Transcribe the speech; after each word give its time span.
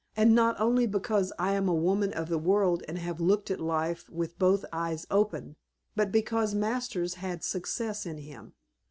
"And 0.17 0.33
not 0.33 0.59
only 0.59 0.87
because 0.87 1.31
I 1.37 1.53
am 1.53 1.69
a 1.69 1.75
woman 1.75 2.11
of 2.11 2.27
the 2.27 2.39
world 2.39 2.81
and 2.87 2.97
have 2.97 3.21
looked 3.21 3.51
at 3.51 3.59
life 3.59 4.09
with 4.09 4.39
both 4.39 4.65
eyes 4.73 5.05
open, 5.11 5.57
but 5.95 6.11
because 6.11 6.55
Masters 6.55 7.13
had 7.21 7.43
success 7.43 8.07
in 8.07 8.17
him. 8.17 8.53